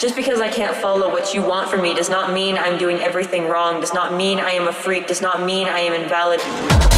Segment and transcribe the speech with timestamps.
[0.00, 3.00] Just because I can't follow what you want from me does not mean I'm doing
[3.00, 6.89] everything wrong, does not mean I am a freak, does not mean I am invalid.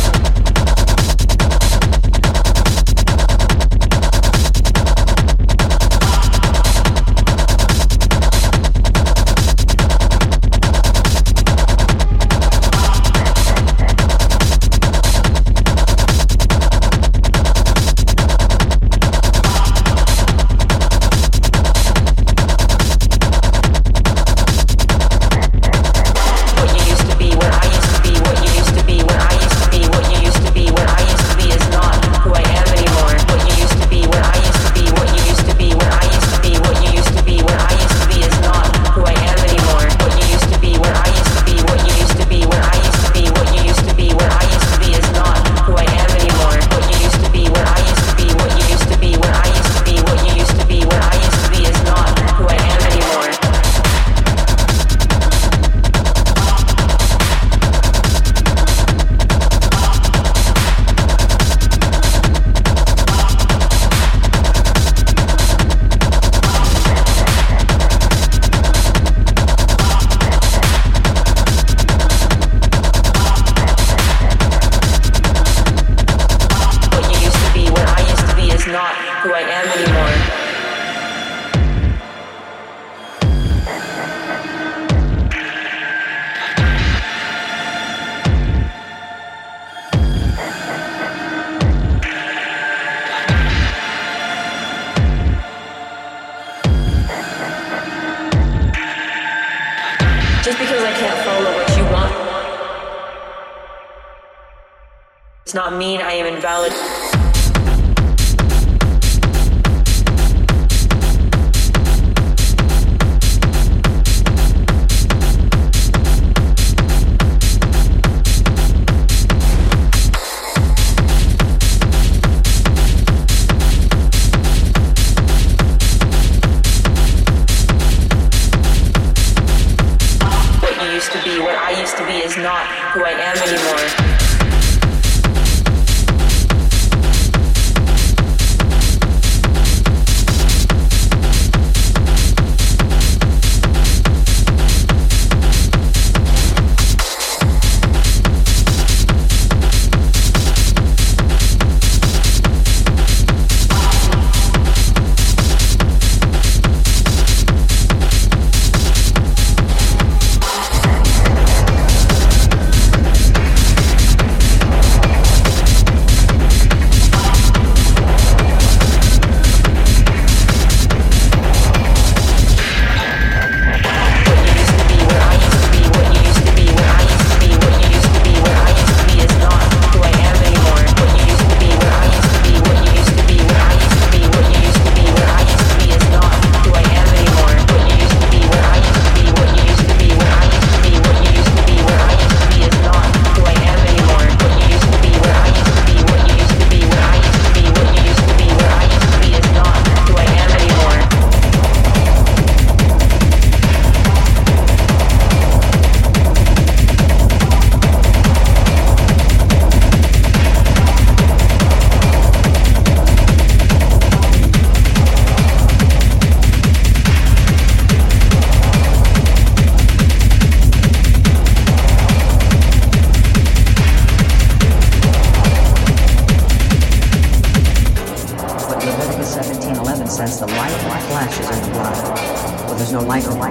[105.53, 107.12] Does not mean I am invalid.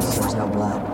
[0.02, 0.91] There's no blood.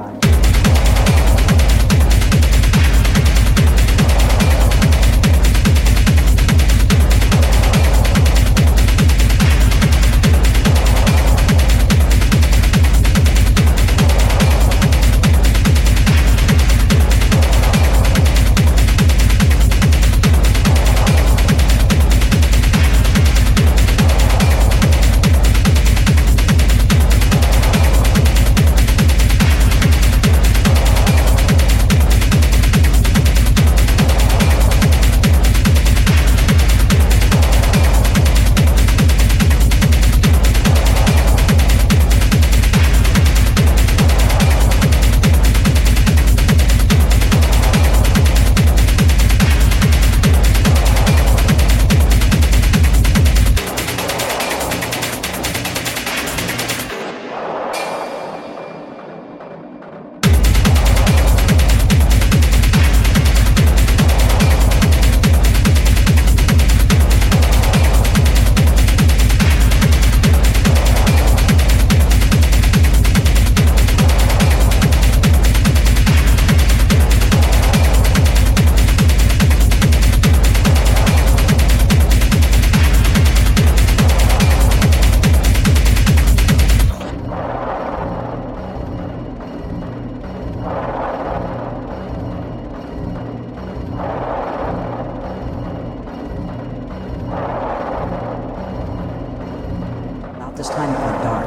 [100.58, 101.46] First time it went dark.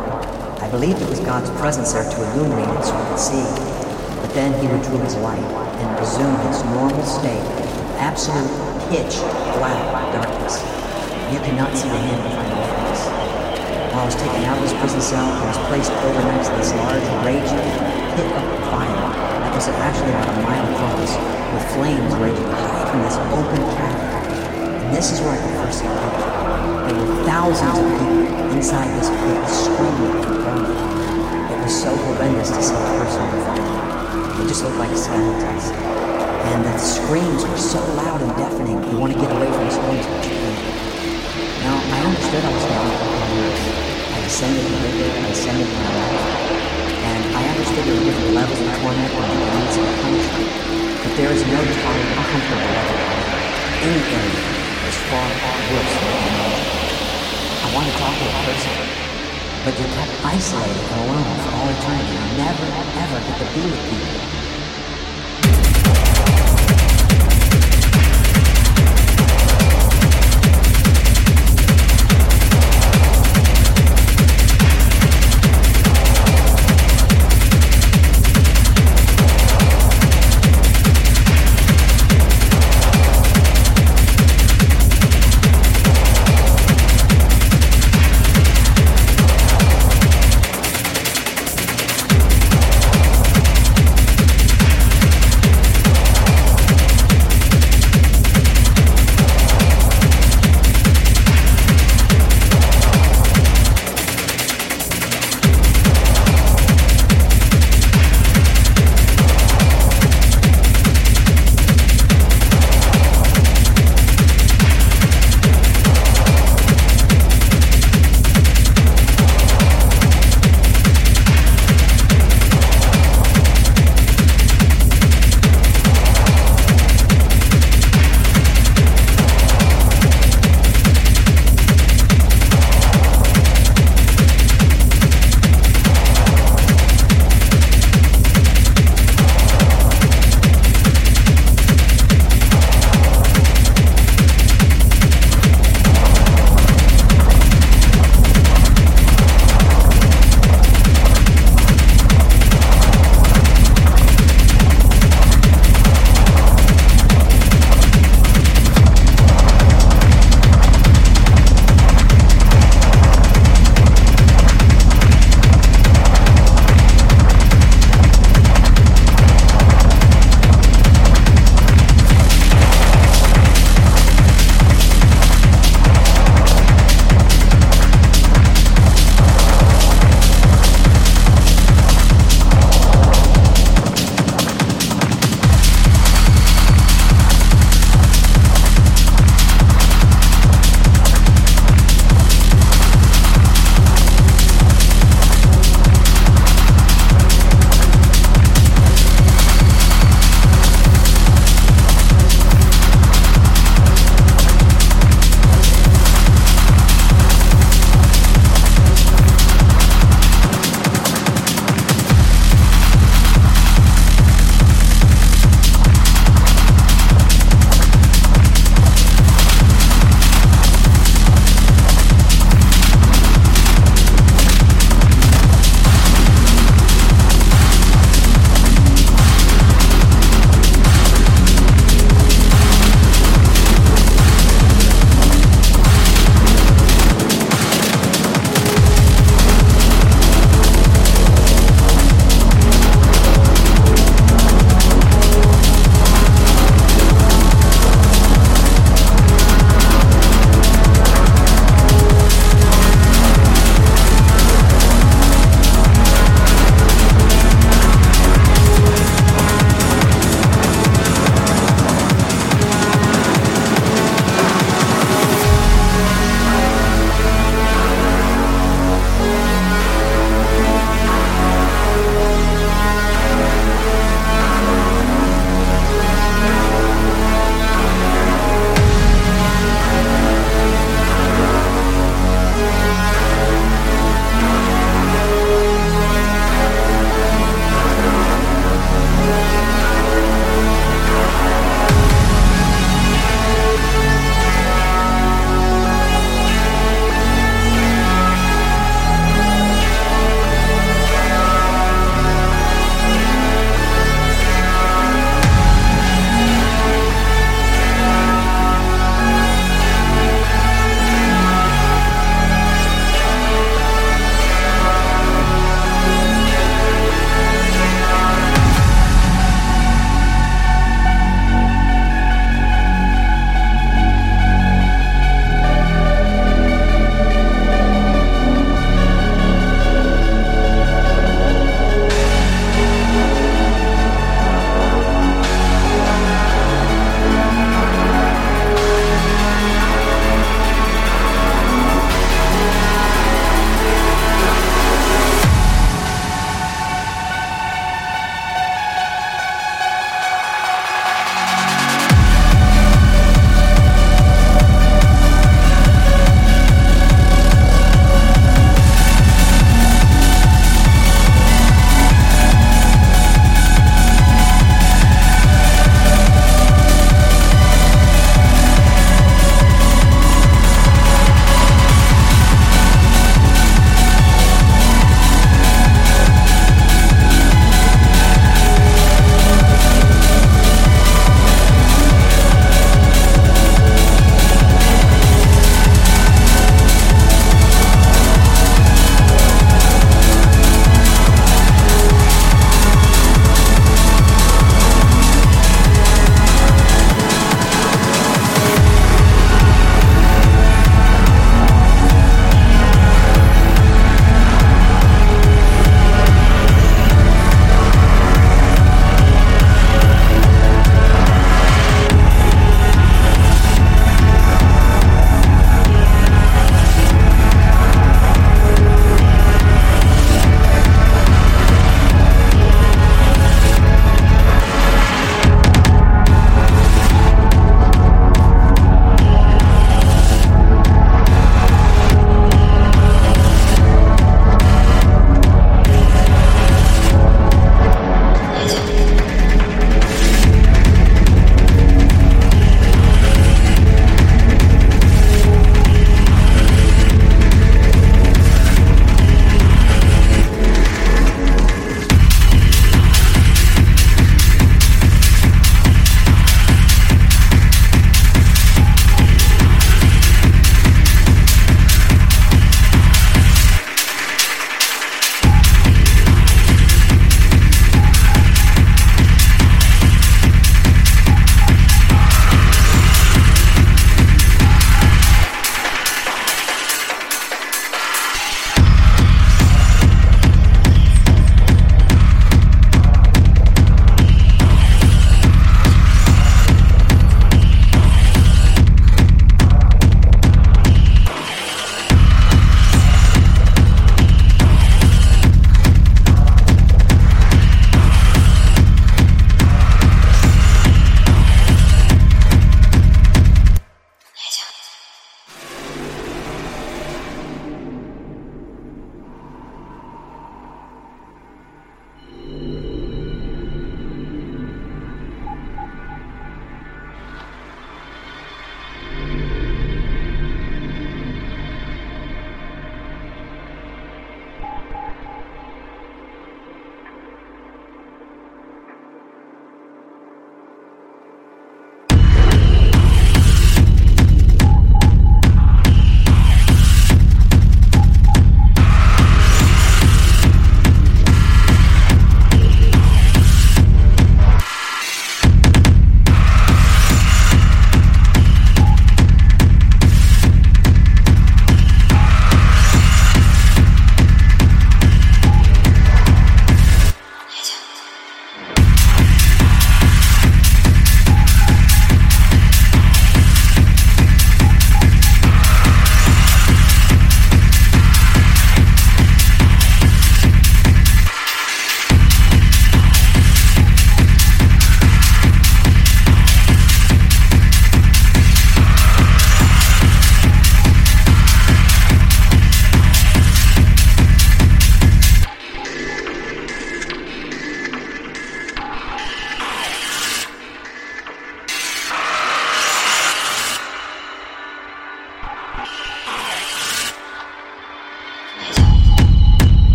[0.62, 3.42] I believed it was God's presence there to illuminate it so I could see.
[4.22, 5.42] But then he withdrew his light
[5.82, 8.46] and resumed its normal state, of absolute
[8.86, 9.18] pitch
[9.58, 9.82] black
[10.14, 10.62] darkness.
[11.34, 13.02] You cannot see the hand behind the darkness.
[13.90, 16.54] While I was taken out of this prison cell, I was placed over next to
[16.54, 17.66] this large, raging
[18.14, 21.18] pit of fire that was actually about a mile across,
[21.50, 24.86] with flames raging high from this open cavern.
[24.86, 26.29] And this is where I could first see.
[26.90, 30.74] There were thousands of people inside this pit screaming and groaning.
[31.54, 34.34] It was so horrendous to see a person on fire.
[34.34, 35.70] They just looked like skeletons.
[36.50, 39.70] And the screams were so loud and deafening, you want to get away from the
[39.70, 40.02] screams.
[41.62, 43.60] Now, I understood I was for years.
[44.10, 46.26] I descended the river, I ascended my life,
[47.06, 50.50] and I understood there were different levels of torment and degrees of punishment.
[51.06, 54.50] But there is no comfortable level of any area
[54.90, 56.49] is far far worse than the.
[57.70, 58.74] I want to talk to a person.
[59.62, 62.18] But you're kept isolated and alone for all eternity.
[62.18, 62.66] You never,
[62.98, 64.39] ever get to be with people.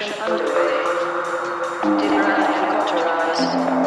[0.00, 0.18] Submit
[1.84, 3.79] and be